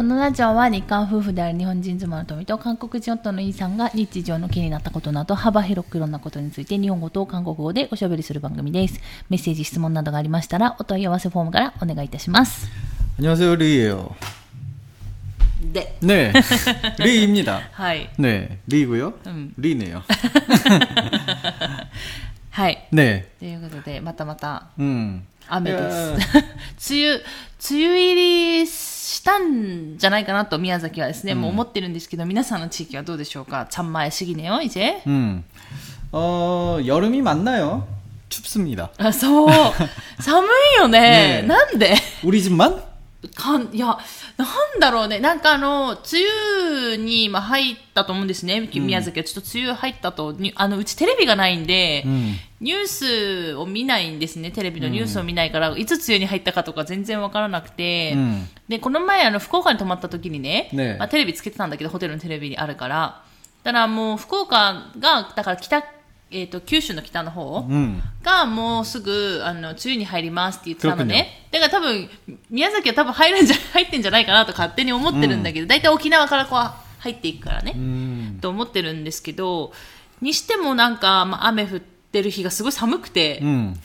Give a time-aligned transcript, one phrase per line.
[0.00, 9.00] このラジオは日韓夫婦である日本人妻の富と韓国人夫のイさんが日常の気になったことなど幅広くいろんなことについて日本語と韓国語でおしゃべりする番組です。
[9.30, 12.68] メッセージ、質問などがありましたらお問い合わせフォームからお願いいたします。
[13.18, 14.14] 안녕하세요리예요
[15.72, 15.96] 네.
[16.00, 16.32] 네.
[16.98, 17.62] 리입니다.
[17.72, 18.08] 하이.
[18.18, 18.58] 네.
[18.66, 19.14] 리고요.
[19.26, 19.54] 음.
[19.56, 20.02] 리네요.
[22.50, 22.88] は い。
[22.92, 25.26] ねということで、またまた、うん。
[25.48, 26.92] 雨です。
[26.92, 27.22] 梅雨、
[27.70, 28.14] 梅雨入
[28.60, 28.66] り
[29.00, 35.44] したんじゃないかなと宮崎はですね、もう思ってるんですけど、皆さんの地域はどうでしょうか참마의시기네요이제 음
[36.12, 39.50] 어여름이맞나요춥습니다 아, そう。
[40.20, 40.48] 寒い
[40.80, 41.42] よね。
[41.46, 42.82] なんで우리집만
[43.29, 43.97] かん、いや、
[44.37, 45.19] なんだろうね。
[45.19, 45.99] なんかあの、梅
[46.95, 48.69] 雨に今入ったと思うんですね。
[48.73, 49.23] 宮崎は。
[49.23, 54.49] ちょっと梅雨入ったと、あの、うちテレビがないんで、うん、ニュースを見ないんですね。
[54.49, 63.23] テレビのニュースを見ないから、うん、いつ梅雨に入ったかとか全然わからなくて、うん、で、この前あの、福岡に泊まった時にね、ねまあ、テレビつけてたんだけど、ホテルのテレビにあるから、
[63.63, 65.83] だからもう福岡が、だから北
[66.30, 67.64] えーと、九州の北の方
[68.22, 72.10] がもうすぐあの梅雨に入りますって言ってたのねだから多分
[72.50, 76.60] 宮崎は多分入るんじゃ入ってんじゃないかなと勝手に思ってるんだけど、大、う、体、ん、沖縄からこう
[76.98, 77.76] 入っていくからね、
[78.40, 79.72] と思ってるんですけど
[80.20, 83.78] にしてもなんか、まあ、雨降ってる日がすごい寒くて、うん、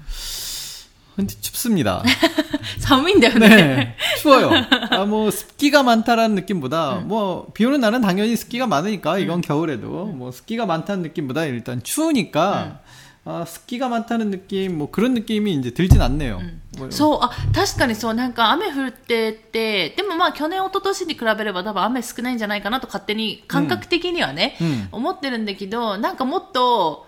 [1.17, 2.03] 근데 춥습니다.
[2.81, 3.35] 잠인데요.
[3.35, 3.95] 네.
[4.20, 4.51] 추워요.
[4.91, 7.09] 아, 뭐 습기가 많다라는 느낌보다 음.
[7.09, 9.41] 뭐비 오는 날은 당연히 습기가 많으니까 이건 음.
[9.41, 12.84] 겨울에도 뭐 습기가 많다는 느낌보다 일단 추우니까 음.
[13.26, 16.38] 아, 습기가 많다는 느낌, 뭐 그런 느낌이 이제 들진 않네요.
[16.38, 16.62] 음.
[16.78, 27.08] 뭐, そう、あ、確かにそう、なんか雨降ってて、でもまあ去年、一昨年に比べれば多分雨少ないんじゃないかなと勝手に感覚的にはね、うん、思ってるんだけど、なんかもっと、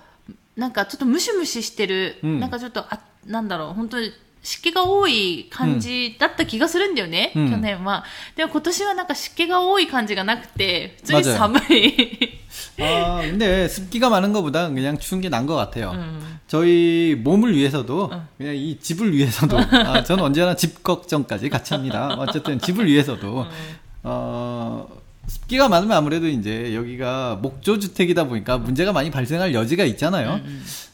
[0.56, 3.00] なんかちょっとムシムシしてる、なんかちょっと暑
[6.18, 8.04] かった気がするんだよね、うん、去年は。
[8.36, 12.40] でも今年はなんか湿気が多い感じがなくて、普通に寒い。
[12.81, 15.93] 아, 근데 습기가 많은 것보다 그냥 추운 게 나은 것 같아요.
[15.93, 16.39] 음.
[16.47, 18.29] 저희 몸을 위해서도 어.
[18.37, 22.15] 그냥 이 집을 위해서도 아, 저는 언제나 집 걱정까지 같이 합니다.
[22.19, 23.49] 어쨌든 집을 위해서도 음.
[24.03, 24.89] 어,
[25.27, 30.41] 습기가 많으면 아무래도 이제 여기가 목조 주택이다 보니까 문제가 많이 발생할 여지가 있잖아요.
[30.45, 30.65] 음,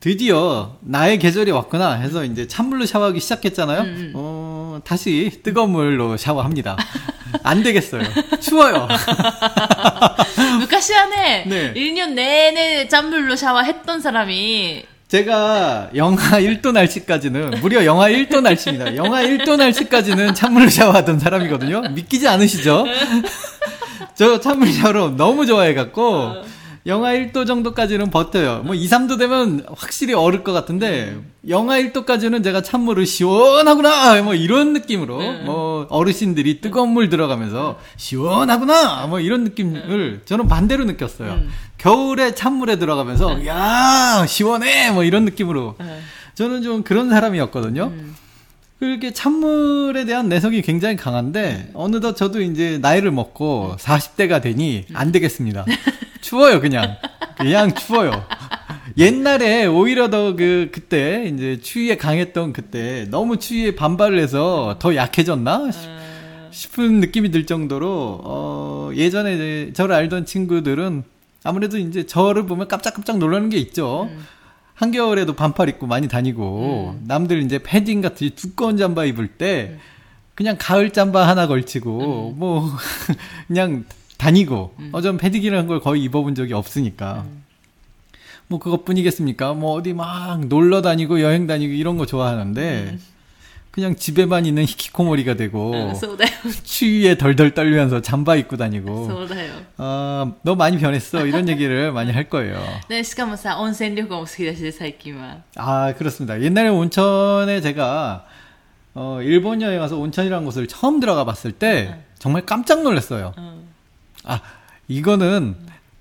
[0.00, 3.80] 드디어 나의 계절이 왔구나 해서 이제 찬물로 샤워하기 시작했잖아요.
[3.80, 3.86] 음.
[3.86, 4.12] 음.
[4.14, 6.76] 어, 다시 뜨거운 물로 샤워합니다.
[7.42, 8.02] 안 되겠어요.
[8.40, 8.86] 추워요.
[10.60, 11.74] 누카시안에 네.
[11.74, 18.94] 1년 내내 찬물로 샤워했던 사람이 제가 영하 1도 날씨까지는 무려 영하 1도 날씨입니다.
[18.94, 21.80] 영하 1도 날씨까지는 찬물로 샤워하던 사람이거든요.
[21.90, 22.84] 믿기지 않으시죠?
[24.14, 26.44] 저 찬물 샤워 너무 좋아해 갖고 어.
[26.88, 28.62] 영하 1도 정도까지는 버텨요.
[28.64, 31.30] 뭐 2, 3도 되면 확실히 얼을 것 같은데 음.
[31.46, 35.42] 영하 1도까지는 제가 찬물을 시원하구나 뭐 이런 느낌으로 음.
[35.44, 41.32] 뭐 어르신들이 뜨거운 물 들어가면서 시원하구나 뭐 이런 느낌을 저는 반대로 느꼈어요.
[41.32, 41.50] 음.
[41.76, 45.76] 겨울에 찬물에 들어가면서 야 시원해 뭐 이런 느낌으로
[46.34, 47.92] 저는 좀 그런 사람이었거든요.
[48.78, 55.64] 그렇게 찬물에 대한 내성이 굉장히 강한데 어느덧 저도 이제 나이를 먹고 40대가 되니 안 되겠습니다.
[56.20, 56.96] 추워요, 그냥.
[57.36, 58.24] 그냥 추워요.
[58.96, 65.70] 옛날에 오히려 더 그, 그때, 이제 추위에 강했던 그때, 너무 추위에 반발을 해서 더 약해졌나?
[66.50, 71.04] 싶은 느낌이 들 정도로, 어, 예전에 저를 알던 친구들은
[71.44, 74.08] 아무래도 이제 저를 보면 깜짝깜짝 놀라는 게 있죠.
[74.10, 74.26] 음.
[74.78, 77.04] 한겨울에도 반팔 입고 많이 다니고, 음.
[77.06, 79.78] 남들 이제 패딩 같은 두꺼운 잠바 입을 때, 음.
[80.34, 82.38] 그냥 가을 잠바 하나 걸치고, 음.
[82.38, 82.70] 뭐,
[83.48, 83.84] 그냥
[84.18, 84.90] 다니고 음.
[84.92, 87.44] 어전 패딩이라는 걸 거의 입어본 적이 없으니까 음.
[88.48, 89.54] 뭐 그것뿐이겠습니까?
[89.54, 93.00] 뭐 어디 막 놀러 다니고 여행 다니고 이런 거 좋아하는데 음.
[93.78, 95.72] 그냥 집에만 있는 히키코모리가 되고
[96.64, 99.06] 추위에 덜덜 떨면서 잠바 입고 다니고
[99.76, 102.60] 어, 너 많이 변했어 이런 얘기를 많이 할 거예요.
[102.88, 105.36] 네, 시카모사 온센 료가 오스키다시 사이키마.
[105.54, 106.42] 아 그렇습니다.
[106.42, 108.26] 옛날에 온천에 제가
[108.94, 113.32] 어, 일본 여행 가서 온천이라는 곳을 처음 들어가 봤을 때 정말 깜짝 놀랐어요.
[114.24, 114.40] 아
[114.88, 115.54] 이거는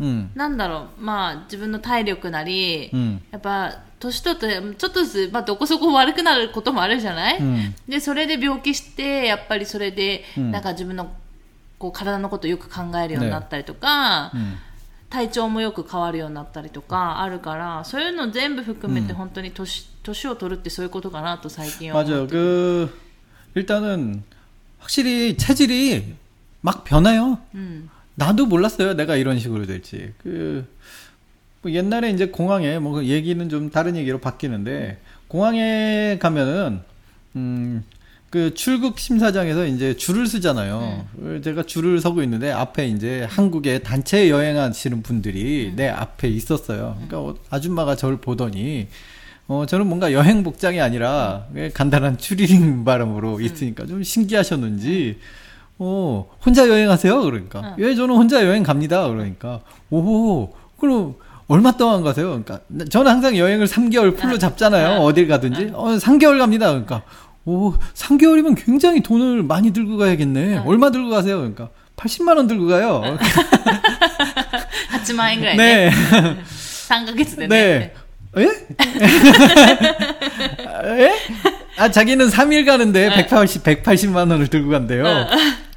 [0.00, 11.12] 음, なんだろうまあ自分の体力なり、 음, やっぱ年取ってちょっとずつ、まあ、どこそこ悪くなることもあるじゃない、 음, でそれで病気してやっぱりそれで、うんなんか自分の
[11.78, 14.56] こう体のことをよく考えるようになったりとか、 음.
[15.10, 22.24] 体調もよく変わるようになったりとかあるからそういうの全部含めてうん本当に年,、年を取るってそういうことかなと最近は思 맞아요.
[22.24, 22.88] って 그,
[23.54, 24.22] 일단은,
[24.78, 26.14] 확실히 체질이
[26.62, 27.38] 막 변해요.
[28.17, 28.95] 나도 몰랐어요.
[28.95, 30.11] 내가 이런 식으로 될지.
[30.17, 30.65] 그,
[31.61, 34.97] 뭐 옛날에 이제 공항에, 뭐, 그 얘기는 좀 다른 얘기로 바뀌는데,
[35.27, 36.81] 공항에 가면은,
[37.35, 37.83] 음,
[38.31, 41.07] 그 출국 심사장에서 이제 줄을 쓰잖아요.
[41.43, 46.95] 제가 줄을 서고 있는데 앞에 이제 한국에 단체 여행하시는 분들이 내 앞에 있었어요.
[47.07, 48.87] 그러니까 어, 아줌마가 저를 보더니
[49.47, 55.19] 어 저는 뭔가 여행 복장이 아니라 간단한 추리닝 바람으로 있으니까 좀 신기하셨는지
[55.79, 57.21] 어, 혼자 여행하세요?
[57.21, 57.59] 그러니까.
[57.59, 57.75] 어.
[57.79, 59.07] 예, 저는 혼자 여행 갑니다.
[59.07, 59.61] 그러니까.
[59.89, 61.15] 오, 그럼
[61.47, 62.27] 얼마 동안 가세요?
[62.27, 62.59] 그러니까.
[62.89, 65.01] 저는 항상 여행을 3개월 풀로 잡잖아요.
[65.01, 65.13] 어.
[65.13, 65.71] 딜 가든지.
[65.73, 66.69] 어, 3개월 갑니다.
[66.69, 67.03] 그러니까.
[67.45, 70.57] 오, 3개월이면 굉장히 돈을 많이 들고 가야겠네.
[70.57, 70.63] 어.
[70.65, 71.37] 얼마 들고 가세요?
[71.37, 71.69] 그러니까.
[71.95, 73.17] 80만원 들고 가요.
[74.89, 75.55] 하지만, 그래.
[75.55, 75.91] 네.
[76.89, 77.93] 3개월 네.
[78.37, 78.45] 예?
[80.67, 81.13] 아, 예?
[81.77, 85.03] 아, 자기는 3일 가는데 180, 180만 원을 들고 간대요.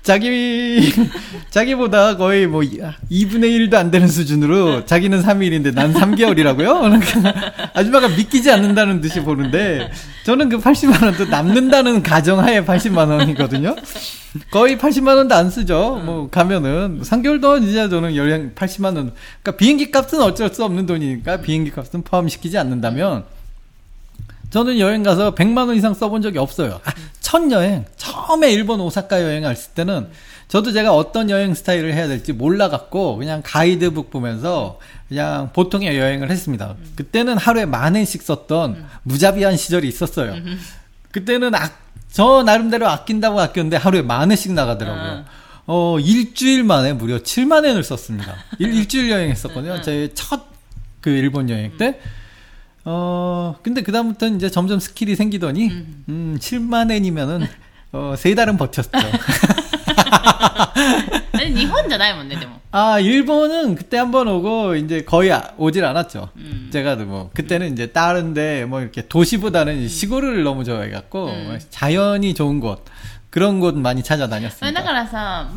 [0.03, 0.93] 자기,
[1.51, 7.01] 자기보다 거의 뭐 2분의 1도 안 되는 수준으로 자기는 3일인데 난 3개월이라고요?
[7.75, 9.91] 아줌마가 믿기지 않는다는 듯이 보는데
[10.25, 13.77] 저는 그 80만 원도 남는다는 가정하에 80만 원이거든요.
[14.51, 16.01] 거의 80만 원도 안 쓰죠.
[16.05, 19.13] 뭐 가면은 3개월 동안 진짜 저는 여행 80만 원.
[19.43, 23.25] 그러니까 비행기 값은 어쩔 수 없는 돈이니까 비행기 값은 포함시키지 않는다면
[24.51, 26.81] 저는 여행 가서 100만 원 이상 써본 적이 없어요.
[26.85, 30.09] 아, 첫 여행, 처음에 일본 오사카 여행 갔을 때는
[30.49, 36.75] 저도 제가 어떤 여행 스타일을 해야 될지 몰라갖고 그냥 가이드북 보면서 그냥 보통의 여행을 했습니다.
[36.97, 40.35] 그때는 하루에 만 원씩 썼던 무자비한 시절이 있었어요.
[41.13, 41.71] 그때는 아,
[42.11, 45.25] 저 나름대로 아낀다고 아꼈는데 하루에 만 원씩 나가더라고요.
[45.67, 48.35] 어, 일주일 만에 무려 7만 원을 썼습니다.
[48.59, 49.81] 일, 일주일 여행했었거든요.
[49.83, 50.41] 제 첫
[51.01, 52.01] 그 일본 여행 때.
[52.85, 57.47] 어, 근데 그다음부터는 이제 점점 스킬이 생기더니, 음, 음 7만 엔이면은,
[57.93, 58.91] 어, 세 달은 버텼죠.
[61.33, 62.61] 아니, 일본 잖아요 뭔데, 뭐.
[62.73, 66.31] 아, 일본은 그때 한 번 오고, 이제 거의 아, 오질 않았죠.
[66.37, 66.71] 음.
[66.73, 71.29] 제가 뭐, 그때는 이제 다른데, 뭐 이렇게 도시보다는 시골을 너무 좋아해갖고,
[71.71, 72.85] 자연이 좋은 곳,
[73.31, 74.71] 그런 곳 많이 찾아다녔어요.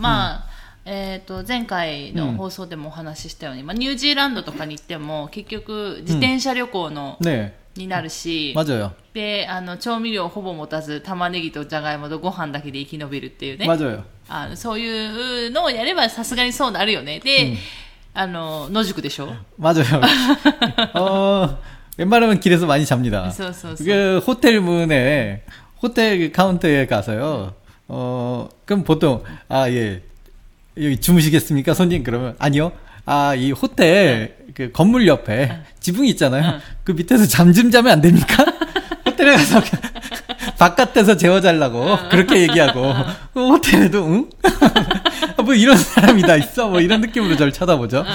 [0.01, 0.43] 그러니까,
[0.84, 8.90] えっ、と前回の放送でもお話ししたように、まあ、ニュージーランドとかに行っても結局自転車旅行の、 네, になるし、 맞아요.
[9.12, 14.02] であの調味料ほぼ持たず玉ねぎとじゃがいもとご飯だけで生き延びるっていうね 맞아요.
[14.28, 17.54] あのそういうのをやればさすがにそうなるよねで、
[18.14, 19.84] あの野宿でしょ 맞아요.
[20.94, 21.58] 어,
[21.98, 23.30] 웬만하면 길에서 많이 잡니다.
[23.30, 25.44] そうそうそう 그 호텔 문에
[25.82, 27.54] 호텔 그 카운터에 가서요.
[27.88, 30.02] 어 그럼 보통 아 예
[30.77, 32.71] 여기 주무시겠습니까 손님 그러면 아니요.
[33.05, 36.59] 아 이 호텔 그 건물 옆에 지붕이 있잖아요.
[36.83, 38.45] 그 밑에서 잠 좀 자면 안 됩니까?
[39.05, 39.61] 호텔에 가서
[40.57, 42.93] 바깥에서 재워달라고 그렇게 얘기하고
[43.33, 44.29] 그 호텔에도 응?
[45.43, 48.05] 뭐 이런 사람이 다 있어 뭐 이런 느낌으로 저를 쳐다보죠.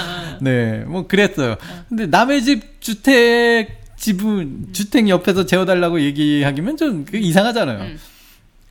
[0.41, 1.57] 네, 뭐 그랬어요.
[1.89, 7.79] 근데 남의 집 주택 지분 주택 옆에서 재워달라고 얘기하기면 좀 그게 이상하잖아요.
[7.81, 7.99] 음.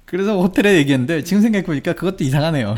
[0.05, 2.75] 그래서 호텔에 얘기했는데 지금 생각해 보니까 그것도 이상하네요.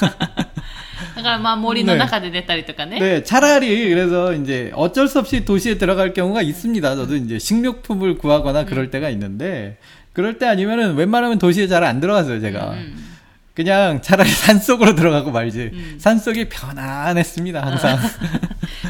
[1.15, 6.95] だからまあ森の中で寝たりとかね 네, 차라리 그래서 이제 어쩔 수 없이 도시에 들어갈 경우가 있습니다.
[6.95, 9.77] 저도 이제 식료품을 구하거나 그럴 때가 있는데
[10.13, 12.71] 그럴 때 아니면은 웬만하면 도시에 잘 안 들어가서요, 제가.
[12.71, 13.07] 음.
[13.55, 15.97] 그냥 차라리 산 속으로 들어가고 말지.
[15.99, 17.99] 산 속이 편안했습니다, 항상.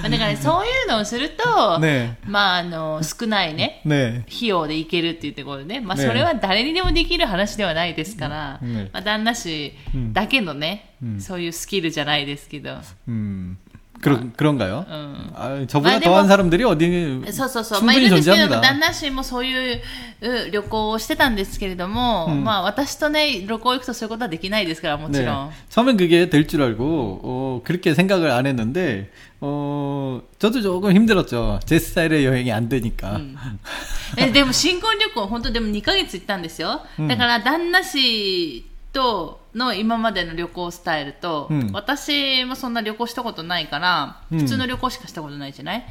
[0.01, 9.74] まあだからねそういうのをすると、 네, まああの少ないね 네, 費用で行けるっていうところでね、まあ、ねそれは誰にでもできる話ではないですから、うんまあ、旦那氏
[10.13, 13.58] だけのね、うんそういうスキルじゃないですけど、 음.
[14.01, 14.84] 그런 그런가요?
[14.90, 15.32] うん。
[15.36, 17.84] 아, 저보다 아, 근데 더한 뭐- 사람들이 어디 そうそうそう。
[17.84, 18.62] まあ、い 충분히 るんですけども、 존재합니다.
[18.62, 19.82] 旦那氏もそういう
[20.22, 25.25] う旅行をしてたんですけれども、うんまあ、私とね、旅行行くとそういうことはできないですから、もち 네.
[25.25, 25.51] ろん。
[25.70, 31.60] 처음엔 그게 될 줄 알고 어, 그렇게 생각을 안 했는데 어, 저도 조금 힘들었죠.
[31.68, 33.22] 제 스타일의 여행이 안 되니까.
[34.18, 36.82] えでも新婚旅行、本当でも2ヶ月行ったんですよ。
[36.98, 38.66] うんだから、旦那氏
[38.97, 41.71] との今までの旅行スタイルと、うん。
[41.73, 44.38] 私もそんな旅行したことないから、うん。
[44.41, 45.85] 普通の旅行しかしたことないじゃない？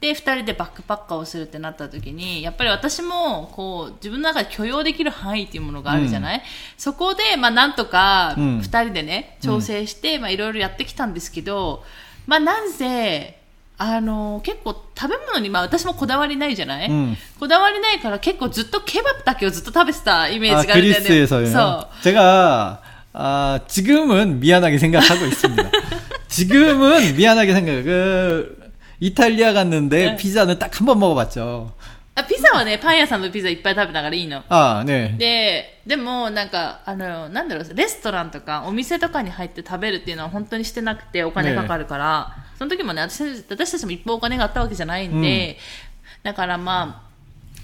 [0.00, 6.42] で、二人でバックパッカーをするってなった時に、やっぱり私も、こう、自分の中で許容できる範囲っていうものがあるじゃない、
[6.76, 8.60] そこで、まあ、なんとか、うん。
[8.60, 11.84] 二人でね、調整して、まあ、いろいろやってきたんですけど、
[12.26, 13.38] まあ、なんせ、
[13.81, 21.07] あの、結構食べ物に、まあ、私もこだわりないじゃない、うんこだわりないから結構ずっとケバブだけをずっと食べてたイメー 아, ジがあるんだよね。
[21.07, 21.51] 그리스에서요.
[21.51, 22.03] そう。
[22.03, 22.81] 제가
[23.13, 25.63] 아, 지금은 미안하게 생각하고 있습니다.
[26.27, 27.83] 지금은 미안하게 생각.
[27.83, 30.15] 그 이탈리아 갔는데 네.
[30.17, 31.71] 피자는 딱 한 번 먹어봤죠.
[32.15, 34.41] あピザはね、パン屋さんのピザいっぱい食べたからいいの。
[34.49, 35.15] 아, 네.
[35.17, 45.57] で、でもなんか、あの、なんだろう、レストランとかお店とかに入って食べるっていうのは本当にしてなくてお金かかるから、 その時もね、私私たちも一方お金があったわけじゃないんで、
[46.23, 47.07] だからまあ、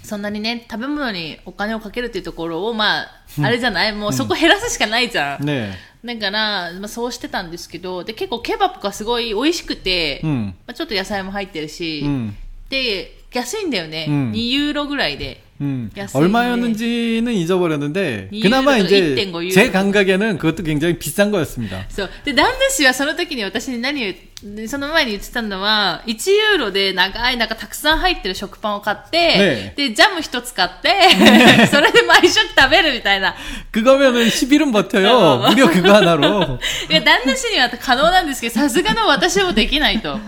[0.05, 3.07] そんなにね、食べ物にお金をかけるっていうところを、まあ、
[3.41, 5.43] あれじゃないもうそこ減らすしかないじゃん。
[5.45, 5.71] 네.
[6.03, 10.47] だから、まあ、そうしてたんですけど、で、結構ケバブがすごい美味しくて、 음.
[10.47, 12.33] まあ、ちょっと野菜も入ってるし、 음.
[12.69, 14.05] で、安いんだよね。
[14.07, 15.41] うん2ユーロぐらいで。
[15.61, 16.17] 음, 야스인데.
[16.25, 19.49] 얼마였는지는 잊어버렸는데 이 그나마 유로도 이제 1.5 유로.
[19.51, 21.85] 제 감각에는 그것도 굉장히 비싼 거였습니다.
[21.89, 22.09] そう。
[22.25, 33.35] で、旦那氏はその時に私に何 を言っ、その前に言ってたのは、1ユーロで長い、なんかたくさん入ってる食パンを買って、ねで、ジャム一つ買って、 それで毎食食べるみたいな。
[33.71, 35.09] 그거면은 10일은 버텨요.
[35.09, 35.49] 어.
[35.49, 36.59] 무려 그거 하나로.
[36.89, 40.19] いや、旦那氏には可能なんですけど、さすがの私もできないと。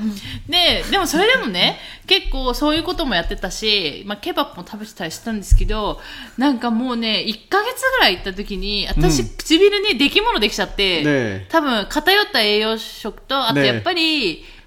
[0.47, 1.77] で、でもそれでもね、
[2.07, 5.99] 結構そういうこともやってたし、まあ、ケバブも食べてたりしたんですけど、
[6.37, 13.98] なんかもうね、1ヶ月ぐらい行った時に、私、うん唇に出来物できちゃって、ね多分偏った栄養食と、あとねやっぱり、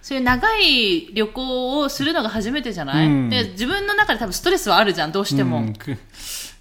[0.00, 5.60] そういう長い旅行をするのが初めてじゃない、うんで自分の中で多分ストレスはあるじゃん、どうしても。
[5.60, 5.96] 음, 그,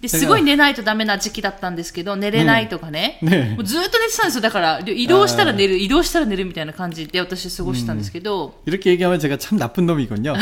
[0.00, 3.18] で すごい寝ないとダメな時期だったんですけど、寝れないとかね。
[3.20, 4.40] ねもうずっと寝てたんですよ。
[4.42, 10.34] だから、移動したら寝る、移動したら寝るみたいな感じで私過ごしたんですけど、 이렇게 얘기하면 제가 참 나쁜 놈이군요.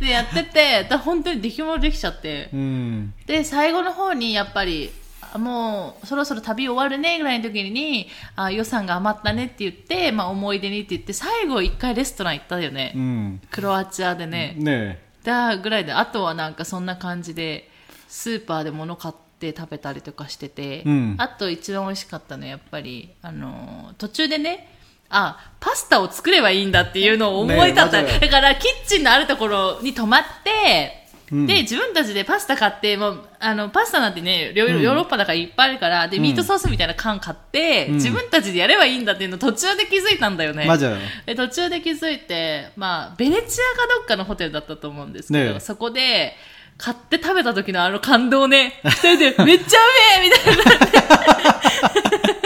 [0.00, 4.92] で、やってて、だ本当に出来物できちゃって、 음, で、最後の方にやっぱり、あ
[5.37, 14.97] もうそろそろ旅終わるねぐらいの時にあ予算が余ったねって言って、まあ、思い出にって言って最後一回レストラン行ったよね、 음, クロアチアでね、 네.
[15.23, 17.69] だぐらいであとはなんかそんな感じで
[18.07, 21.15] スーパーで物買って食べたりとかしてて、うん。
[21.17, 24.73] あと一番美味しかったのはやっぱりあの途中でね
[25.09, 30.96] あパスタを作ればいいんだっていうのを思い立った、ねえだからキッチンのあるところに泊まってうん
[31.30, 40.64] で自分たちでパスタ買ってもうあのパスタなんてねヨーヨーロッパだからいっぱいあるからでミートソースみたいな缶買って、うん自分たちでやればいいんだっていうのを途中で気づいたんだよね。
[40.66, 40.98] 맞아요.
[41.24, 43.46] で途中で気づいて、まあ、ベネチア
[43.78, 46.36] かどっかのホテルだったと思うんですけど、ねそこで、
[46.76, 49.78] 買って食べた時のあの感動ね、一人でめっちゃ
[50.18, 50.40] うめえみた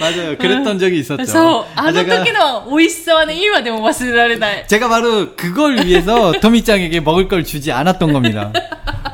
[0.00, 0.37] 맞아요.
[0.38, 1.00] 그랬던 적이 な。
[1.00, 1.25] 있었죠.
[1.26, 1.64] そう。
[1.76, 4.66] あの 제가, 時の美味しさはね、今でも忘れられない。
[4.66, 8.52] 제가 바로 그걸 위해서 토미짱에게 먹을 걸 주지 않았던 겁니다.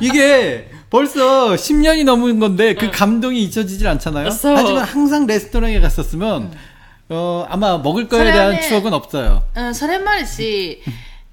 [0.01, 4.25] 이게 벌써 10년이 넘은 건데 그 감동이 잊혀지질 않잖아요.
[4.25, 6.51] 그래서- 하지만 항상 레스토랑에 갔었으면
[7.09, 9.43] 어, 아마 먹을 거에 それは 대한 ね 추억은 없어요.
[9.55, 10.81] うん、それもあるし、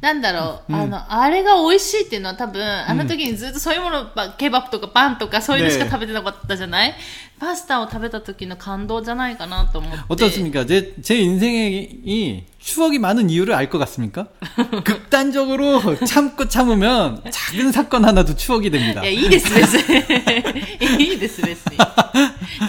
[0.03, 6.95] なんだろう、あの、あれが美味しいっていうのは多分、あの時にずっとそういうもの、ばケバブとかパンとかそういうのしかね食べてなかったじゃない、
[7.41, 9.99] パスタを食べた時の感動じゃないかなと思って。
[10.09, 10.65] 어떻습니까?
[10.65, 14.29] 제, 제 인생이 추억이 많은 이유를 알 것 같습니까?
[14.85, 19.03] 극단적으로 참고 참으면 작은 사건 하나도 추억이 됩니다.
[19.03, 21.05] いや、いいです、別に。
[21.05, 21.77] いいです、 別に。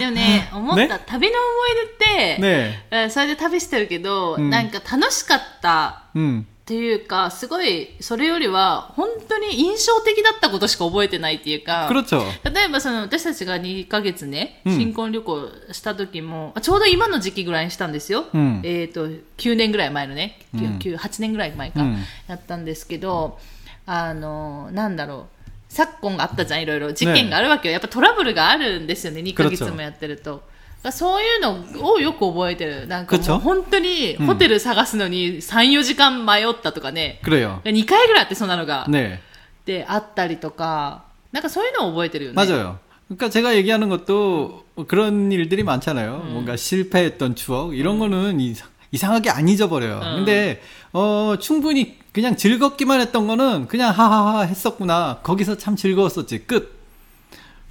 [0.00, 2.72] でもね、思った、ね旅の思い出って、 네.
[2.90, 6.44] えーそれで旅してるけど、うんなんか楽しかった 음.
[6.65, 11.87] っていうか、すごい、それよりは、本当に印象的だったことしか覚えてないっていうか、
[12.43, 18.25] 例えばその、私たちが2ヶ月ね、新婚旅行した時も、ちょうど今の時期ぐらいにしたんですよ。
[18.33, 19.07] うん、えっ、と、
[19.37, 21.85] 9年ぐらい前のね、9、8年ぐらい前か、
[22.27, 23.37] やったんですけど、
[23.85, 26.93] あの、なんだろう、昨今があったじゃん、いろいろ。
[26.93, 27.73] 事件があるわけよ。
[27.73, 30.41] やっぱトラブルがあるんですよね、2ヶ月もやってると。
[30.84, 32.86] だからそういうのをよく覚えてる。
[32.86, 37.20] なんかも 그쵸 う本当にホテル探すのに3、4時間迷ったとかね。
[37.22, 37.60] 그래요.
[37.64, 38.86] 2回ぐらいあって、そんなのが。
[38.88, 39.18] 네.
[39.66, 42.34] で、あったりとか、なんかそういうのを覚えてるよね。
[42.34, 42.78] 맞아요.
[43.08, 46.18] 그러니까 제가 얘기하는 것도 그런 일들이 많잖아요.
[46.30, 48.54] 뭔가 실패했던 추억 이런 거는 이
[48.92, 49.96] 이상하게 안 잊어버려요.
[50.02, 50.14] 어.
[50.16, 50.62] 근데
[50.92, 55.20] 어 충분히 그냥 즐겁기만 했던 거는 그냥 하하하 했었구나.
[55.22, 56.46] 거기서 참 즐거웠었지.
[56.46, 56.78] 끝.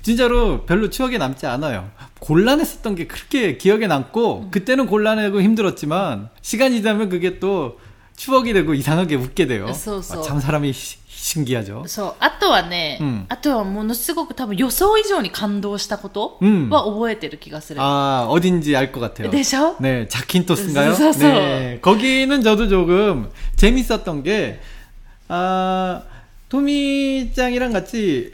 [0.03, 1.89] 진짜로 별로 추억에 남지 않아요.
[2.19, 7.79] 곤란했었던 게 그렇게 기억에 남고 그때는 곤란하고 힘들었지만 시간이 지나면 그게 또
[8.15, 9.67] 추억이 되고 이상하게 웃게 돼요.
[9.74, 11.84] そうそう 아, 참 사람이 시- 신기하죠.
[11.88, 12.15] そう。
[12.19, 17.81] あとはね、うんあとはものすごく多分予想以上に感動したことうんは覚えてる気がする。
[17.81, 19.29] 아 어딘지 알 것 같아요.
[19.29, 20.93] でしょ 네, 자킨토스인가요?
[20.93, 21.19] 써서.
[21.27, 24.60] 네, 거기는 저도 조금 재밌었던 게,
[25.27, 26.03] 아,
[26.50, 28.34] 토미짱이랑 같이,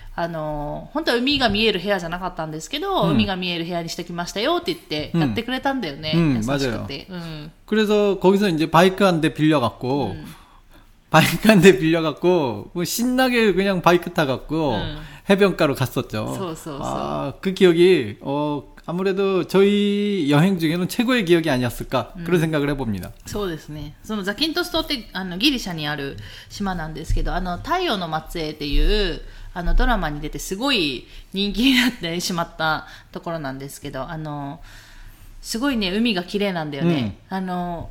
[0.18, 6.12] あの、本当は海が見える部屋じゃなかったんですけど、うん海が見える部屋にしてきましたよって言って、うんやってくれたんだよね。
[6.14, 7.06] うん優しくて。
[7.10, 7.50] うん。
[7.66, 10.24] 그래서 거기서 이제 바이크 한 대 빌려갖고 음.
[11.10, 14.98] 바이크 한 대 빌려갖고 뭐 신나게 그냥 바이크 타갖고 음.
[15.28, 16.34] 해변가로 갔었죠.
[16.34, 16.78] 소, 소, 소.
[16.82, 23.10] 아, 그 기억이 어 아무래도 저희 여행 중에는 최고의 기억이 아니었을까 그런 생각을 해봅니다.
[23.26, 23.94] そうですね。
[24.04, 26.16] そのザキントス島ってあのギリシャにある
[26.48, 29.20] 島なんですけど、あの太陽の末裔っていう
[29.54, 34.60] あのドラマに出てすごい人気になってしまったところなんですけど、あの
[35.40, 37.18] すごいね海が綺麗なんだよね。
[37.28, 37.90] あの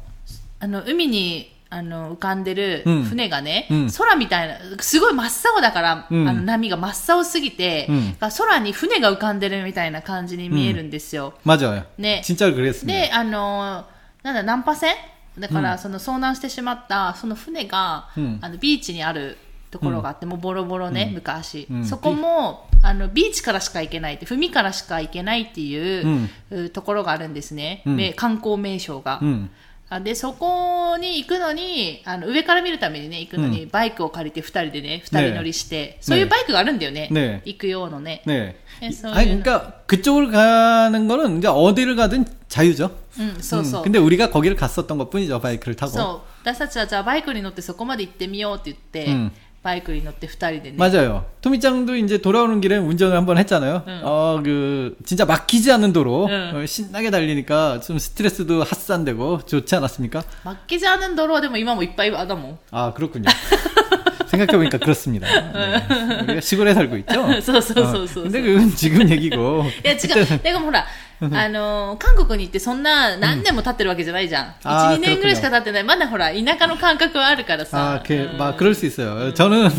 [0.59, 11.33] あの海にあの浮かんでるうん船がね、うん空みたいなすごい真っ青だから、うんあの波が真っ青すぎて、うん空に船が浮かんでるみたいな感じに見えるんですよ。
[11.45, 11.83] 맞아요.
[11.99, 12.21] 네.
[12.21, 12.85] 진짜로 그랬습니다.
[12.85, 14.95] で、あのーなんだ、難破船
[15.37, 19.37] だから、その遭難してしまった、その船が、うんあの、ビーチにある
[19.71, 27.81] ところがあって、もうボロボロね、昔、うんそこも、あの、ビーチからしか行けないって、海からしか行けないっていう、うところがあるんですね。
[27.85, 29.19] うんめ観光名所が。
[29.21, 29.49] 음.
[29.87, 37.07] あで、そこに行くのに、あの、上から見るためにね、行くのに、バイクを借りて二人でね、二人乗りして、そういうバイクがあるんだよね。
[37.11, 38.23] ね行く用のね。
[38.25, 38.55] 네.
[38.79, 42.91] 그래서 아니 그러니까 그쪽을 가는 거는 이제 어디를 가든 자유죠.
[43.19, 43.81] うん、そうそう。
[43.81, 45.39] 음, 근데 우리가 거기를 갔었던 것뿐이죠.
[45.39, 45.91] 바이크를 타고.
[45.91, 46.29] そう。
[46.41, 49.31] 私たちはじゃあバイクに乗ってそこまで行ってみようって言って、うん
[49.63, 50.77] バイクに乗って二人でね。
[50.77, 51.25] 맞아요.
[51.41, 53.81] 토미짱도 이제 돌아오는 길에 운전을 한번 했잖아요.
[53.87, 54.01] 응.
[54.03, 56.51] 어, 그, 진짜 막히지 않는 도로, 응.
[56.55, 60.23] 어, 신나게 달리니까 좀 스트레스도発散되고 좋지 않았습니까?
[60.43, 62.57] マッケジャーヌンドローでも今もいっぱいあだもん。
[62.69, 63.25] 아, 그렇군요.
[64.29, 65.27] 생각해보니까 그렇습니다.
[65.27, 66.23] 네.
[66.23, 67.13] 우리가 시골에 살고 있죠?
[67.41, 68.23] そうそうそうそう。
[68.25, 69.65] 어, 근데 그건 지금 얘기고.
[69.83, 70.39] いや違う。
[70.43, 70.85] でもほら、
[71.21, 74.53] あのー韓国に行ってそんな何年も経ってるわけじゃないじゃん。
[74.63, 75.83] あー1、2年ぐらいしか経ってない。
[75.83, 77.95] まだほら、田舎の感覚はあるからさ。
[77.95, 79.33] 아, 그, 막, 그럴 수 있어요.
[79.33, 79.69] 저는,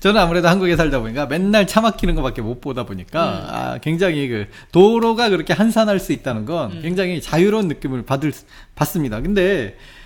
[0.00, 4.46] 저는 아무래도 한국에 살다 보니까 맨날 차 막히는 것밖에 못 보다 보니까, 아, 굉장히 그,
[4.72, 9.20] 도로가 그렇게 한산할 수 있다는 건 굉장히 자유로운 느낌을 받을, 수- 받습니다.
[9.20, 9.76] 근데,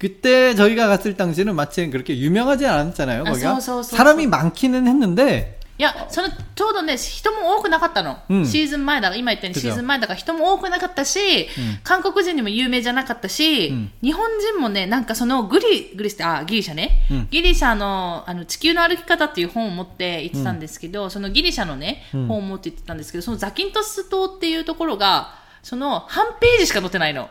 [0.00, 3.54] 그때 저희가 갔을 당시는 마치 그렇게 유명하지 않았잖아요, 아, 거기가.
[3.54, 8.18] 소, 소, 소, 사람이 많기는 했는데, いや、その、ちょうどね、人も多くなかったの。
[8.30, 11.48] うんシーズン前だから、今言ったように그죠 シーズン前だから人も多くなかったし、
[11.84, 17.06] 韓国人にも有名じゃなかったし、うん日本人もね、なんかそのグリ、グリスって、あ、ギリシャね。
[17.10, 27.28] うんギリシャの、あの、地球の歩き方っていう本を持って行ってたんですけど、そのギリシャのね、うん本を持って行ってたんですけど、そのザキントス島っていうところが、その半ページしか載ってないの。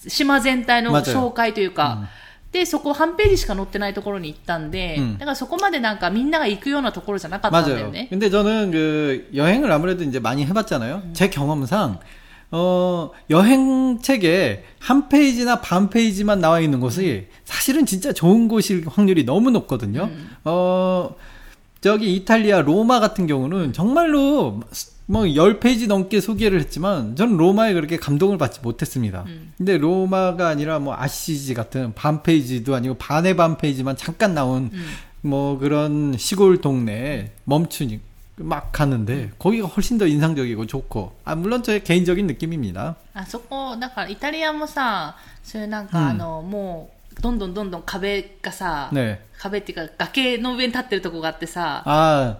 [0.00, 0.08] 그렇죠.
[0.08, 2.08] 島全体の 맞아요 紹介というか、
[2.52, 7.90] で、そこ半ページしか載ってないところに行ったんで、うんだからそこまでなんかみんなが行くようなところじゃなかったんだよ 맞아요.
[7.92, 8.08] ね。
[8.08, 11.02] 근데 저는 그 여행을 아무래도 이제 많이 해봤잖아요.
[11.12, 11.98] 제 경험상
[12.52, 19.24] 어 여행 책에 한 페이지나 반 페이지만 나와 있는 곳이 사실은 진짜 좋은 곳일 확률이
[19.24, 20.08] 너무 높거든요.
[20.44, 21.16] 어
[21.80, 24.60] 저기 이탈리아 로마 같은 경우는 정말로
[25.10, 29.24] 뭐 10페이지 넘게 소개를 했지만 저는 로마에 그렇게 감동을 받지 못했습니다.
[29.56, 34.70] 근데 로마가 아니라 뭐 아시지 같은 반 페이지도 아니고 반의 반 페이지만 잠깐 나온
[35.22, 38.00] 뭐 그런 시골 동네에 멈추니
[38.38, 42.96] 막 가는데 거기가 훨씬 더 인상적이고 좋고 아 물론 저의 개인적인 느낌입니다.
[43.14, 49.20] あそこ、だからイタリアもさ、そういうなんか、うんあの、もう、どんどんどんどん壁がさ、 네.
[49.38, 52.36] 壁っていうか崖の上に立ってるとこがあってさ、 아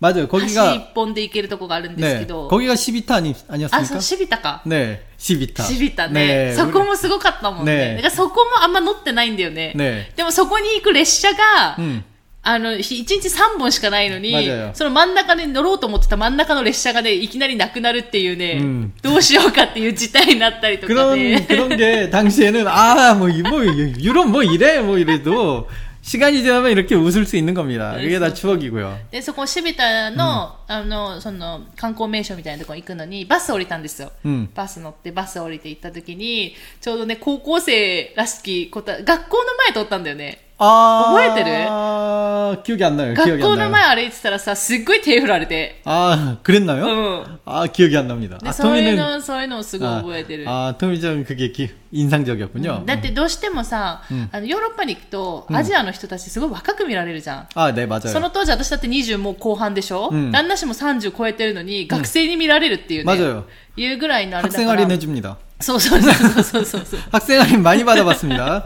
[0.00, 0.26] 맞아요.
[0.26, 3.84] 橋 거기가 一本で行けるとこがあるんですけ 네 ど、 거기가 시비타 아니 あ、 아니었습니까?
[3.84, 4.62] そう、シビタか。
[4.64, 5.62] 네 시비타.
[5.62, 6.54] シビタね。
[6.54, 7.96] 네, そこもすごかったもんね。
[7.96, 9.72] ねだからそこもあんま乗ってないんだよね。
[9.74, 12.02] ねでもそこに行く列車が、 음.
[12.42, 21.46] あの、ひ一日3本しかないのに맞아요、その真ん中に乗ろうと思ってた真ん中の列車がね、いきなりなくなるっていうね、うんどうしようかっていう事態になったりとか 그런 ね。
[21.46, 23.62] 그런 게 당시에는 아뭐 뭐
[24.00, 25.68] 유럽 뭐 이래 뭐 이래도
[26.04, 27.94] 시간이 지나면 이렇게 웃을 수 있는 겁니다.
[27.96, 28.98] 그게 다 추억이고요.
[29.10, 34.10] で、そこ、シビタの、あの、その、観光名所みたいなところ行くのに、バス降りたんですよ。
[34.24, 40.43] うんバス乗って、バス降りて行った時に、ちょうどね、高校生らしき子た、学校の前通ったんだよね。
[40.62, 43.14] 아, 뭐해야 기억이 안 나요.
[43.14, 43.70] 学 기억이 校 안 の 나요.
[43.70, 45.80] 前歩いてたらさ、すっごい手振られて。
[45.84, 46.84] 아, 그랬나요?
[46.84, 47.38] うん。
[47.46, 48.36] 아, 기억이 안 납니다.
[48.38, 50.44] で、 아, そういう 토미는 の、そういうのをすごい覚えてる。
[50.46, 52.84] 아, 토미짱 그게 기, 인상적이었군요.
[52.84, 57.46] だってどうしてもさ、あのヨーロッパに行くと、アジアの人たちすごい若く見られるじゃん。
[57.54, 58.08] 아, 네, 맞아요.
[58.12, 63.12] その当時私だって20もう後半でしょ、うん旦那氏も30超えてるのに、学生に見られるっていうね。
[63.14, 63.44] 맞아요.
[63.76, 64.72] いうぐらいのあれだか 학생 ら。
[64.72, 65.38] 할인 해줍니다.
[65.60, 67.00] そうそうそうそうそうそう。
[67.12, 68.64] 학생 할인 많이 받아봤습니다.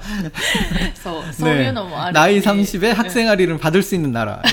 [0.94, 2.12] そう、そういうのもある。
[2.14, 4.40] 나이 30에 학생 할인을 받을 수 있는 나라.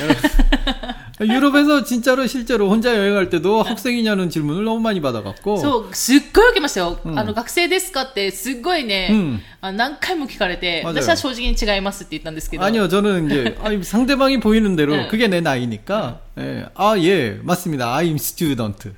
[1.22, 7.00] 유럽에서 진짜로 실제로 혼자 여행할 때도 학생이냐는 질문을 너무 많이 받아갖고 そう、すっごい受けましたよ。
[7.06, 12.64] あの、学生ですかって、すっごいね、うんあ何回も聞かれて、 맞아요 私は正直に違いますって言ったんですけど。
[12.66, 15.08] 아니요, 저는 이제 아니, 상대방이 보이는 대로 응.
[15.12, 17.96] 그게 내 나이니까 예, 아 예, 맞습니다.
[17.98, 18.90] I'm student.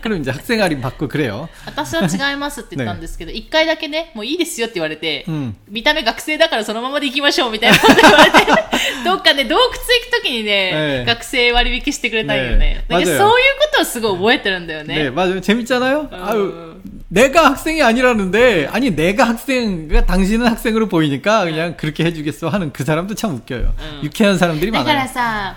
[0.00, 1.48] 그럼 이제 학생 할인 받고 그래요.
[1.66, 8.38] 私は違いますって言ったんですけど、 一、回だけね、もういいですよって言われて、うん見た目学生だからそのままで行きましょうみたいなこと言われて、
[9.04, 12.58] どっかね、洞窟行くときにね、ええ学生割引してくれたんよね。
[12.58, 14.94] ねだけど맞아요 そういうことをすごい覚えてるんだよね。
[14.94, 15.40] 네, 맞아요.
[15.40, 16.08] 재밌잖아요.
[16.10, 16.24] 어.
[16.30, 16.76] 아유,
[17.08, 22.84] 내가 학생이 아니라는데 아니 내가 학생, 그러니까 당신은 학생으로 보이니까 그냥 그렇게 해주겠어 하는 그
[22.84, 23.74] 사람도 참 웃겨요.
[23.78, 24.00] 응.
[24.02, 25.12] 유쾌한 사람들이 だから 많아요.
[25.12, 25.56] さ、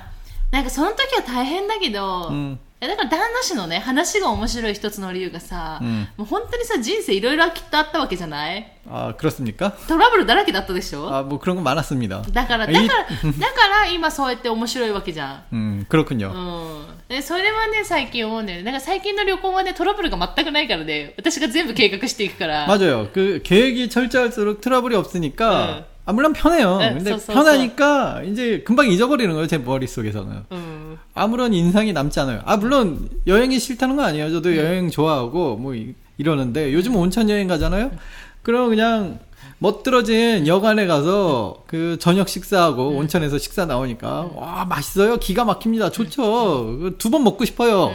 [0.51, 9.71] なんかその時は大変だけど、うんい やだから旦那氏のね、話が面白い一つの理由がさ、うんもう本当にさ、人生いろいろきっとあったわけじゃない 아 그렇습니까?
[9.87, 12.21] トラブルだらけだったでしょ 아 뭐 그런 거 많았습니다.
[12.31, 13.07] だから、だ 이 から、だ
[13.53, 15.55] から今そうやって面白いわけじゃん。
[15.55, 16.31] 음 그렇군요.
[16.31, 16.85] うん。
[17.09, 18.63] で、それはね、最近思うんだよね。
[18.63, 22.65] なんか最近の旅行はね、トラブルが全くないからね、私が全部計画していくから。
[22.65, 23.09] 맞아요.
[23.11, 25.85] 그 계획이 철저할수록 트러블이 없으니까 응.
[26.06, 26.78] 아 물론 편해요.
[26.82, 29.46] 응, 근데 써, 써, 편하니까 이제 금방 잊어버리는 거예요.
[29.46, 30.44] 제 머릿속에서는.
[30.52, 30.98] うん。
[31.14, 32.40] 아무런 인상이 남지 않아요.
[32.44, 34.30] 아 물론 여행이 싫다는 거 아니에요.
[34.30, 37.90] 저도 여행 좋아하고 뭐 이, 이러는데 요즘 온천 여행 가잖아요.
[38.42, 39.18] 그럼 그냥
[39.58, 45.16] 멋들어진 여관에 가서 그 저녁 식사하고 온천에서 식사 나오니까 와 맛있어요.
[45.18, 45.90] 기가 막힙니다.
[45.90, 46.90] 좋죠.
[46.98, 47.94] 두 번 먹고 싶어요.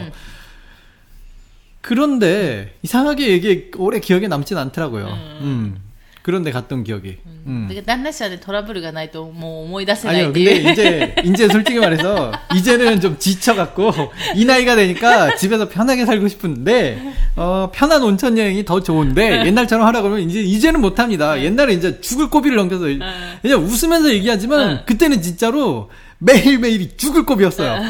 [1.80, 5.06] 그런데 이상하게 이게 오래 기억에 남진 않더라고요.
[5.42, 5.76] 음.
[6.22, 7.16] 그런데 갔던 기억이.
[7.24, 7.42] 음.
[7.46, 7.66] 음.
[7.68, 13.18] 그러니까 단나씨한테 토라블이가 나이도 뭐, 뭐 오모이다세 아니요, 근데 이제 이제 솔직히 말해서 이제는 좀
[13.18, 13.90] 지쳐갖고
[14.36, 17.00] 이 나이가 되니까 집에서 편하게 살고 싶은데
[17.36, 21.34] 어, 편한 온천 여행이 더 좋은데 옛날처럼 하라 그러면 이제 이제는 못합니다.
[21.34, 21.44] 네.
[21.44, 22.98] 옛날에 이제 죽을 고비를 넘겨서 네.
[23.40, 24.82] 그냥 웃으면서 얘기하지만 네.
[24.84, 27.80] 그때는 진짜로 매일 매일이 죽을 고비였어요.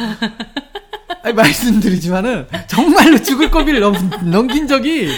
[1.24, 5.10] 아니, 말씀드리지만은, 정말로 죽을 고비를 넘, 넘긴 적이,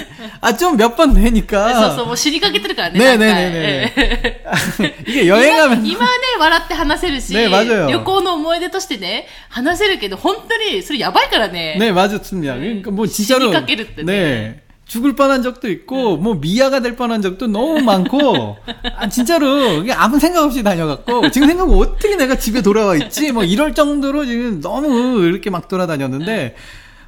[0.42, 1.96] 아, 좀 몇 번 そう되니까.
[1.96, 3.00] そう、もう死にかけてるからね。
[3.00, 4.44] ねえ何回ねえねえ
[4.80, 5.86] え 이게 여행하면.
[5.86, 11.76] 今はね、笑って話せるし、ね맞아요 旅行の思い出としてね、話せるけど、本当にそれやばいからね。
[11.80, 12.56] 네, 맞습니다.
[12.56, 14.61] 그러니까 뭐 진짜로 시니까끼를 때, 네.
[14.93, 18.59] 죽을 뻔한 적도 있고 뭐 미아가 될 뻔한 적도 너무 많고.
[18.95, 23.33] 아, 진짜로 아무 생각 없이 다녀갔고 지금 생각하면 어떻게 내가 집에 돌아와 있지?
[23.33, 26.57] 뭐 이럴 정도로 지금 너무 이렇게 막 돌아다녔는데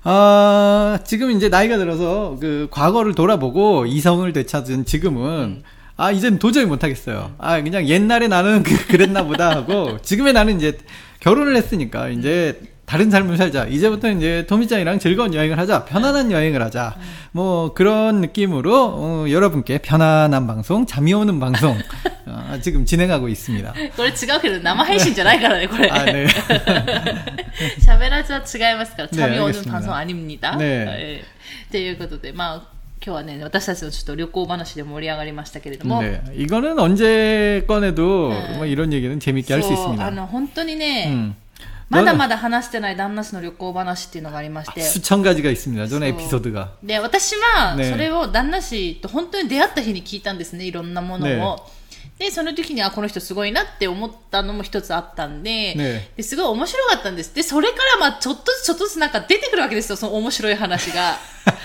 [0.02, 5.62] 아 지금 이제 나이가 들어서 그 과거를 돌아보고 이성을 되찾은 지금은
[5.98, 7.34] 아 이젠 도저히 못하겠어요.
[7.36, 10.78] 아 그냥 옛날에 나는 그, 그랬나 보다 하고 지금의 나는 이제
[11.20, 13.65] 결혼을 했으니까 이제 다른 삶을 살자.
[13.67, 15.85] 이제부터 이제 토미짱이랑 즐거운 여행을 하자.
[15.85, 16.95] 편안한 여행을 하자.
[17.33, 21.77] 뭐 그런 느낌으로 어, 여러분께 편안한 방송, 잠이 오는 방송
[22.25, 23.73] 어, 지금 진행하고 있습니다.
[23.95, 25.87] これ違うけど、生配信じゃないからね、これ。
[25.91, 26.25] 아, 네.
[27.79, 30.55] 喋らずは違いますから、ねチャミオ 알겠 ヌ 습니다 パンソンアニムニタ。
[30.55, 32.55] ねえーということで、まあ、
[33.05, 36.21] 今日はね、私たちのちょっと旅行話で盛り上がりましたけれども、 네.
[36.35, 38.57] 이거는 언제 꺼내도 네.
[38.57, 40.11] 뭐 이런 얘기는 재밌게 할 수 そうあ 있습니다.
[40.11, 41.35] の、本当にね、 음.
[41.93, 45.87] まだまだ話してない旦那氏の旅行話っていうのがありまして、 수천 가지가 있습니다.
[45.87, 46.69] 저는 소- 에피소드가.
[46.83, 51.69] で、私は、ねそれを旦那氏と本当に出会った日に聞いたんですね、いろんなものを。
[52.19, 57.33] で、その時に、あ、この人すごいなって思ったのも一つあったんで、ねですごい面白かったんです。
[57.33, 61.17] で、それから、まあ、ちょっとずつちょっとずつなんか出てくるわけですよ、その面白い話が。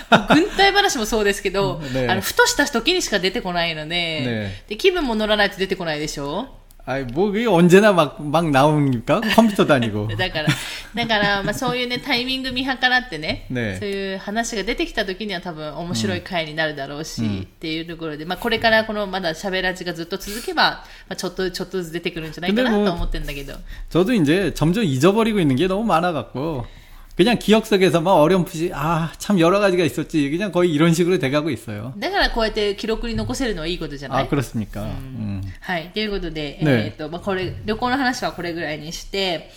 [0.11, 6.49] もう軍隊話もそうですけど、ねあの、ふとした時にしか出てこないので、ねで、気分も乗らないと出てこないでしょ
[6.87, 9.23] 아이, 뭐, 그게 언제나 막, 막 나옵니까?
[9.35, 10.09] 컴퓨터도 아니고.
[10.19, 10.49] だから、
[10.95, 23.55] だから、まあそういうね、タイミング見計らってね、ねそういう話が出てきた時には多分面白い回になるだろうし、っていうところで、まあこれからこのまだ喋らじがずっと続けば、まあちょっと、ちょっとずつ出てくるんじゃないかなでもと思ってんだけど。
[23.89, 26.67] 저도 이제 점점 잊어버리고 있는 게 너무 많아갖고,
[27.19, 30.29] 그냥 기억 속에서 막 어렴풋이, 아, 참 여러 가지가 있었지.
[30.31, 31.93] 그냥 거의 이런 식으로 돼가고 있어요.
[31.97, 34.83] だからこうやって記録に残せるのはいいことじゃない 아, 그렇습니까?
[34.83, 35.41] 음.
[35.61, 35.91] はい。
[35.95, 39.49] ということで、ねえっ、と、まあ、これ、旅行の話はこれぐらいにして、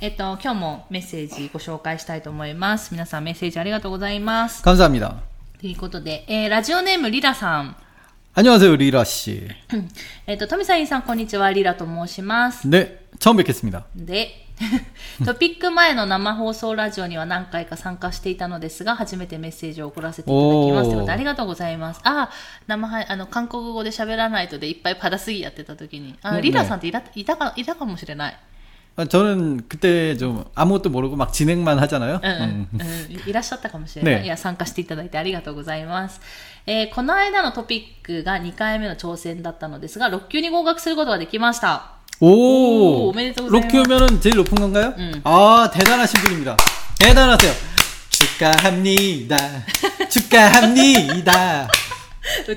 [0.00, 2.88] えっ、と、今日もメッセージご紹介したいと思います。
[2.90, 4.60] 皆さんメッセージありがとうございます。
[4.64, 5.14] 감사합니다.
[5.60, 7.76] ということで、えーラジオネームリラさん。
[8.34, 9.46] 안녕하세요, 리라 씨.
[10.26, 11.52] えっ、と、富澤さん、こんにちは。
[11.52, 12.68] リラと申します。
[12.68, 13.84] 네, 처음 뵙겠습니다.
[13.94, 14.46] で、
[15.25, 21.11] トピック前の生放送ラジオには何回か参加していたのですが、初めてメッセージを送らせていただきます。
[21.11, 22.01] ありがとうございます。
[22.03, 22.29] あ、
[22.67, 28.37] 生あの、韓国語で喋らないとでいっぱいパダすぎやってた時に、あ、リラさんっていた、いたか、いたかもしれない。
[28.97, 32.19] 저는 그때 좀 아무것도 모르고 막 진행만 하잖아 요.
[32.19, 32.67] 응, ん.
[33.23, 36.19] 이らっしゃったかもしれない.いや、参加していただいてありがとうございます.
[36.67, 41.98] 에, この間のトピックが2回目の挑戦だったのですが、6級に合格することができました。
[42.21, 43.13] 오, 오
[43.47, 44.93] 로키 오면은 제일 높은 건가요?
[44.97, 45.21] 음.
[45.23, 46.57] 아 대단하신 분입니다.
[46.99, 47.53] 대단하세요.
[48.09, 49.37] 축하합니다.
[50.09, 51.69] 축하합니다.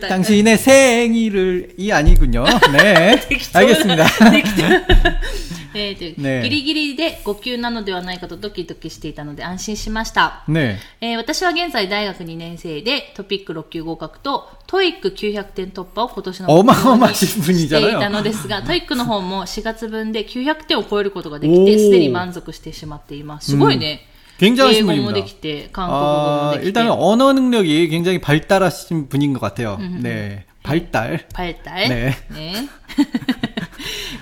[0.09, 2.45] 당신의 생일을 이 아니군요.
[2.73, 3.21] 네,
[3.55, 4.07] 알겠습니다.
[5.75, 10.45] えー、ね、ギリギリで5級なのではないかとドキドキしていたので安心しました。
[10.49, 11.15] ねえ。
[11.15, 23.51] ー、私は現在大学2年生でトピック6級合格と TOEIC 900点突破を今年のおまおましぶにしていたのですが、 TOEIC の方も4月分で900点を超えることができて、すでに満足してしまっています。
[23.51, 24.07] すごいね。
[24.07, 25.87] うん굉장히 신 분입니 다.
[25.87, 29.79] 아, 일단은 언어 능력이 굉장히 발달하신 분인 것 같아 요.
[29.79, 30.43] 네.
[30.63, 31.29] 발 달.
[31.33, 31.89] 발 달.
[31.89, 32.67] ねえ.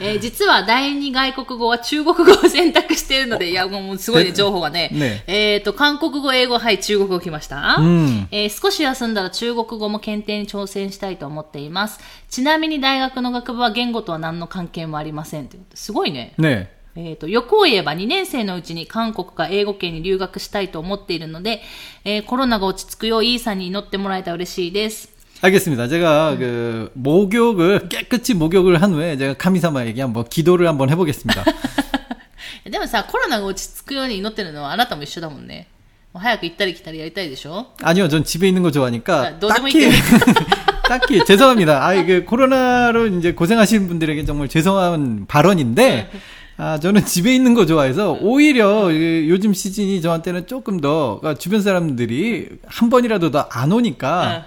[0.01, 4.89] えー実は第二外国語は中国語を選択しているので、いや、もうすごいね、で情報がね。
[4.93, 7.77] ねえっ、と、韓国語、英語、はい、中国語来ました。
[7.79, 12.01] うんえー少し休んだら中国語も検定に挑戦したいと思っています。
[12.31, 15.49] ちなみに大学の学部は言語とは何の関係もありません。
[15.75, 16.35] すごいね。
[16.39, 21.63] 네, えっ、と、欲を言えば2年生のうちに韓国か英語圏に留学したいと思っているので、
[22.05, 25.20] えーコロナが落ち着くようイーさんに祈ってもらえたら嬉しいです。
[25.42, 25.88] 알겠습니다.
[25.88, 31.44] 제가 그 목욕을 깨끗이 목욕을 한 후에 제가 카미사마에게 한번 기도를 한번 해보겠습니다.
[32.70, 35.68] でもさ、コロナが落ち着くように祈ってるのはあなたも一緒だもんね。
[36.14, 39.90] もう早く行ったり来たりやりたいでしょ 아니요, 전 집에 있는 거 아, 좋아하니까 너도 딱히
[40.88, 41.86] 딱히 죄송합니다.
[41.86, 46.10] 아 이게 코로나로 이제 고생하시는 분들에게 정말 죄송한 발언인데.
[46.58, 51.62] 아, 저는 집에 있는 거 좋아해서 오히려 이 요즘 시즌이 저한테는 조금 더 그러니까 주변
[51.62, 54.46] 사람들이 한 번이라도 더 안 오니까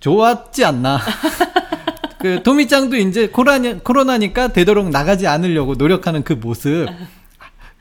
[0.00, 1.00] 좋았지 않나.
[2.18, 6.88] 그 도미짱도 이제 코로나 코로나니까 되도록 나가지 않으려고 노력하는 그 모습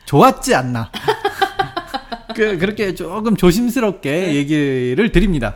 [0.05, 0.91] 좋았지 않나.
[2.35, 5.55] 그 그렇게 조금 조심스럽게 얘기를 드립니다.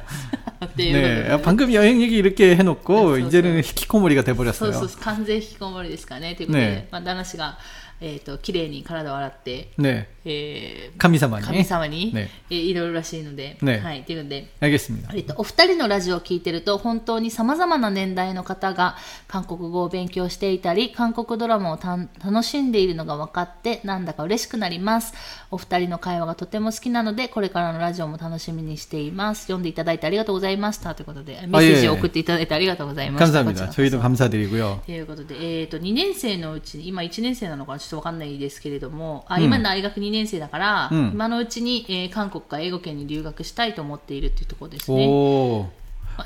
[0.64, 4.74] っていうことで 네, 방금 여행 얘기 이렇게 해놓고 네, 이제는 히키코모리가 そう 돼버렸어요.
[4.74, 6.36] そうそう、完全引きこもりですからね。
[6.36, 7.58] ということで、ねまあ、旦那氏が、
[8.02, 11.44] えっ、と、綺麗に体を洗って、 네, えー 카미사마니.
[11.44, 15.10] 神様に、ねえー祈るらしいので、ねはい、ということで、 알겠습니다.
[15.14, 18.96] えっと、お二人のラジオを聞いてると本当に様々な年代の方が
[19.28, 25.14] 韓国語を勉強していたり韓国ドラマをたん楽しんでいるのが分かってなんだか嬉しくなります
[25.52, 33.48] お二人の会話がとても好きなのでこれからのラジオも楽しみにしています読んでいただいてありがとうございましたということでメッセージを送っていただいてありがとうございました、 감사합니다.
[33.48, 34.80] こちらこそ 저희도 감사드리고요.
[34.86, 45.08] ということで、えっ、と、2年生のうちに、今1年生なのかなちょっとわかんないですけれども、あ、今大学2年 生だから、うん今のうちに、えー韓国か英語圏に留学したいと思っているっていうところですね。
[45.08, 45.66] 오,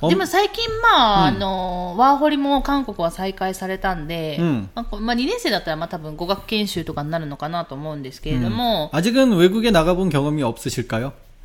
[0.08, 11.12] でも最近、まあ、あの、ワーホリも韓国は再開されたんで、うんまあこまあ、2年生だったら、まあ多分語学研修とかになるのかなと思うんですけれども、 아직은 외국에 나가본 경험이 없으실까요?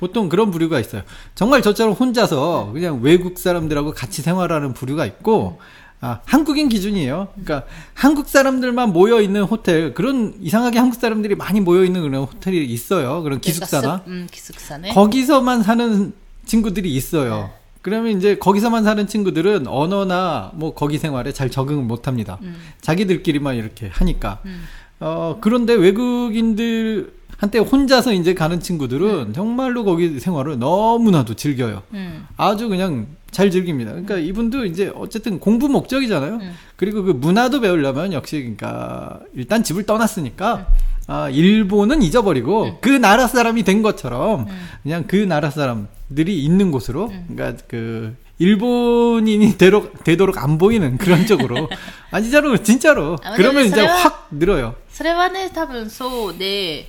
[0.00, 1.02] 보통 그런 부류가 있어요.
[1.34, 2.80] 정말 저처럼 혼자서 네.
[2.80, 5.66] 그냥 외국 사람들하고 같이 생활하는 부류가 있고 네.
[6.00, 7.28] 아, 한국인 기준이에요.
[7.44, 12.64] 그러니까 한국 사람들만 모여 있는 호텔 그런 이상하게 한국 사람들이 많이 모여 있는 그런 호텔이
[12.64, 13.22] 있어요.
[13.22, 14.94] 그런 그러니까 기숙사나 음, 기숙사네.
[14.94, 16.14] 거기서만 사는
[16.46, 17.34] 친구들이 있어요.
[17.34, 17.50] 네.
[17.82, 22.38] 그러면 이제 거기서만 사는 친구들은 언어나 뭐 거기 생활에 잘 적응을 못 합니다.
[22.40, 22.56] 음.
[22.80, 24.40] 자기들끼리만 이렇게 하니까.
[24.46, 24.64] 음.
[25.00, 31.83] 어, 그런데 외국인들 한때 혼자서 이제 가는 친구들은 정말로 거기 생활을 너무나도 즐겨요.
[31.93, 32.25] 음.
[32.37, 33.91] 아주 그냥 잘 즐깁니다.
[33.91, 36.35] 그러니까 이분도 이제 어쨌든 공부 목적이잖아요.
[36.35, 36.53] 음.
[36.77, 40.67] 그리고 그 문화도 배우려면 역시 그러니까 일단 집을 떠났으니까
[41.07, 44.47] 아, 일본은 잊어버리고 그 나라 사람이 된 것처럼
[44.83, 51.69] 그냥 그 나라 사람들이 있는 곳으로 그러니까 그 일본인이 되도록, 되도록 안 보이는 그런 쪽으로
[52.11, 54.75] 아 진짜로 진짜로 아, 그러면 이제 왜냐면 확 늘어요.
[54.95, 56.87] それはね、多分そうで、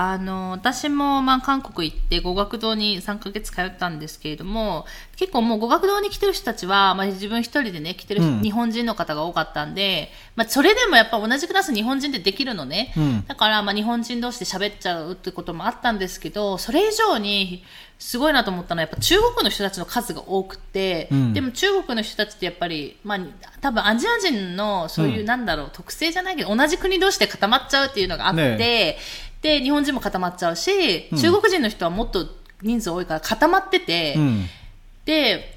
[0.00, 8.40] あの、私もまあ韓国行って語学堂に3ヶ月通ったんですけれども、結構もう語学堂に来てる人たちは、まあ自分一人でね、来てるうん。
[8.40, 12.94] 日本人の方が多かったんで、まあそれでもやっぱ同じクラス日本人ってできるのね。
[12.96, 13.26] うん。
[13.26, 17.64] だからまあ日本人同士で喋っちゃうってこともあったんですけど、それ以上に
[17.98, 21.32] すごいなと思ったのはやっぱ中国の人たちの数が多くて、うん。
[21.34, 23.18] でも中国の人たちってやっぱり、まあ
[23.60, 25.26] 多分アジア人のそういう、うん。
[25.26, 28.98] なんだろう、特性じゃないけど、同じ国同士で固まっちゃうっていうのがあって、ね
[29.42, 32.26] で、日本人も固まっちゃうし、中国人の人はもっと
[32.62, 34.46] 人数多いから固まってて、うん、
[35.04, 35.56] で、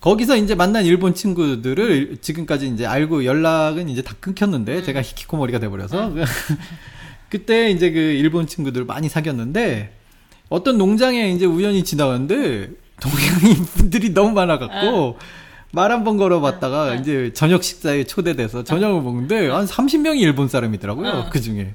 [0.00, 6.12] 거기서 이제 만난 일본 친구들을 지금까지 이제 알고 연락은 이제 다 끊겼는데 제가 히키코모리가 돼버려서
[7.28, 9.92] 그때 이제 그 일본 친구들 많이 사귀었는데
[10.48, 12.70] 어떤 농장에 이제 우연히 지나갔는데
[13.00, 15.18] 동양인 분들이 너무 많아갖고
[15.72, 17.00] 말 한 번 걸어봤다가 응.
[17.00, 21.24] 이제 저녁 식사에 초대돼서 저녁을 먹는데 한 30명이 일본 사람이더라고요.
[21.26, 21.30] 응.
[21.30, 21.74] 그 중에.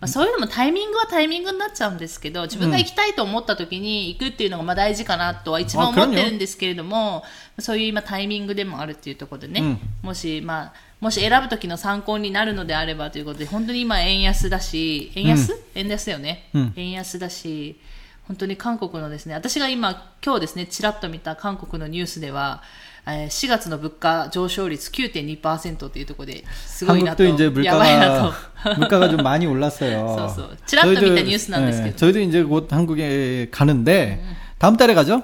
[0.00, 7.24] まあ、そういうのもタイミングはタイミングになっちゃうんですけど、自分が行きたいと思った時に行くっていうのがまあ大事かなとは一番思ってるんですけれども、
[7.58, 17.80] そういう今タイミングでもあるっていうところでね、うん、もし、まあ、もし選ぶ時の参考になるのであればということで、本当に今円安だし、円安、うん、円安だよね、うん、円安だし、
[18.28, 22.62] 本当に韓国のですね、私が今、今日ですね、ちらっと見た韓国のニュースでは、
[23.06, 27.24] 4月の物価上昇率9.2%というところですごいなと。
[27.24, 28.34] やばいなと。
[28.76, 30.16] 물가가 좀 많이 올랐어요.
[30.86, 31.00] 저희도,
[31.90, 34.20] 네, 저희도 이제 곧 한국에 가는데
[34.58, 35.22] 다음 달에 가죠?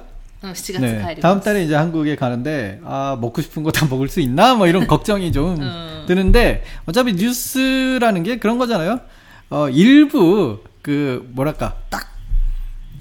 [0.80, 4.66] 네, 다음 달에 이제 한국에 가는데 아 먹고 싶은 거 다 먹을 수 있나 뭐
[4.66, 6.04] 이런 걱정이 좀 음.
[6.06, 9.00] 드는데 어차피 뉴스라는 게 그런 거잖아요.
[9.50, 12.13] 어 일부 그 뭐랄까 딱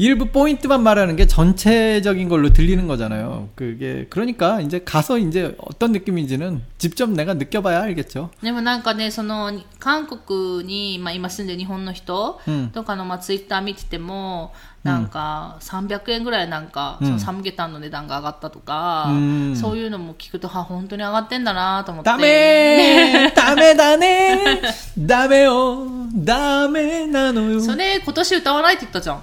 [0.01, 3.49] 일부 포인트만 말하는 게 전체적인 걸로 들리는 거잖아요.
[3.57, 8.31] 그게, 그러니까 이제 가서 이제 어떤 느낌인지는 직접 내가 느껴봐야 알겠죠.
[8.41, 14.53] でもなんかね、その、韓国に、まあ今住んでる日本の人うんとかの、まあツイッター見てても、
[14.85, 22.11] なんか300円ぐらいなんか、うんそのサムゲタンの値段が上がったとか、うんそういうのも聞くと、は、本当に上がってんだなと思って。
[22.11, 23.33] 다메!
[23.35, 24.61] 다메, 다네!
[25.09, 26.07] 다메요!
[26.25, 27.61] 다메, 나노요.
[27.61, 29.23] それ今年歌わないって言ったじゃん。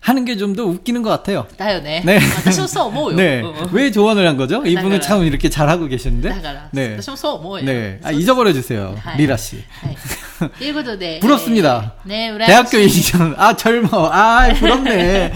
[0.00, 1.48] 하는 게 좀 더 웃기는 것 같아요.
[1.56, 2.00] だよね。
[2.06, 2.20] 네.
[2.36, 3.16] 私もそう思うよ。
[3.16, 3.40] 네.
[3.42, 4.64] うんうん 왜 조언을 한 거죠?
[4.64, 5.00] 이분은 나가라.
[5.00, 6.28] 참 이렇게 잘하고 계시는데.
[6.28, 6.94] だから、 네.
[6.96, 7.64] 私もそう思うよ。
[7.66, 7.98] 네.
[8.04, 8.94] 아, そう 잊어버려 주세요.
[9.02, 9.16] 하이.
[9.18, 9.64] 리라 씨.
[9.82, 10.48] はい。
[10.58, 11.18] ということで。
[11.20, 11.94] 부럽습니다.
[12.06, 13.88] えーね、羨ま 대학교 しい 이전, 아, 젊어.
[14.12, 15.32] 아, 부럽네.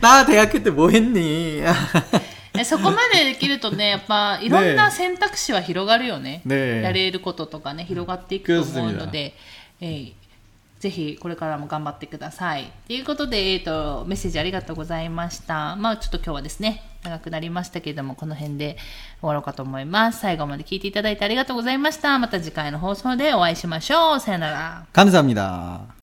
[0.00, 1.62] 나 대학교 때 뭐 했니?
[2.58, 6.42] えそこまでできるとね、やっぱいろんな選択肢は広がるよね。
[6.44, 9.34] ねやれることとかね、広がっていくと思うので、
[9.80, 10.12] えー
[10.84, 12.72] ぜひこれからも頑張ってください。
[12.86, 15.76] ということで、えっ、と、メッセージありがとうございました。
[15.76, 18.78] まあちょっと今日はですね、長くなりましたけれども、この辺で
[19.20, 20.20] 終わろうかと思います。
[20.20, 22.18] 最後まで聞いていただいてありがとうございました。
[22.18, 24.20] また次回の放送でお会いしましょう。
[24.20, 24.86] さよなら。
[24.94, 25.93] 감사합니다.